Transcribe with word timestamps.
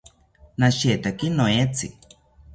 Nashetaki 0.63 1.31
noetzi 1.37 1.93